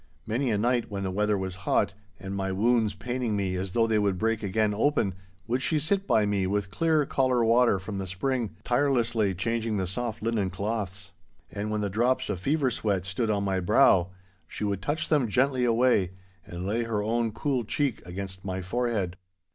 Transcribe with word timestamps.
Many 0.25 0.49
a 0.49 0.57
night 0.57 0.89
when 0.89 1.03
the 1.03 1.11
weather 1.11 1.37
was 1.37 1.57
hot, 1.67 1.93
and 2.19 2.33
my 2.35 2.51
wounds 2.51 2.95
paining 2.95 3.35
me 3.35 3.55
as 3.55 3.73
though 3.73 3.85
they 3.85 3.99
would 3.99 4.17
break 4.17 4.41
again 4.41 4.73
open, 4.73 5.13
would 5.45 5.61
she 5.61 5.77
sit 5.77 6.07
by 6.07 6.25
me 6.25 6.47
with 6.47 6.71
clear 6.71 7.05
caller 7.05 7.45
water 7.45 7.77
from 7.77 7.99
the 7.99 8.07
spring, 8.07 8.55
tirelessly 8.63 9.35
changing 9.35 9.77
the 9.77 9.85
soft 9.85 10.23
linen 10.23 10.49
cloths. 10.49 11.11
And 11.51 11.69
when 11.69 11.81
the 11.81 11.87
drops 11.91 12.31
of 12.31 12.39
fever 12.39 12.71
sweat 12.71 13.05
stood 13.05 13.29
on 13.29 13.43
my 13.43 13.59
brow, 13.59 14.09
she 14.47 14.63
would 14.63 14.81
touch 14.81 15.07
them 15.07 15.27
gently 15.27 15.65
away, 15.65 16.09
and 16.47 16.65
lay 16.65 16.81
her 16.81 17.03
own 17.03 17.31
cool 17.31 17.63
cheek 17.63 18.01
against 18.03 18.43
my 18.43 18.63
forehead. 18.63 19.17